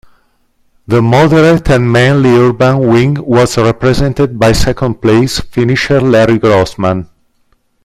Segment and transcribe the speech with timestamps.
[0.87, 7.07] The moderate and mainly urban wing was represented by second-place finisher Larry Grossman.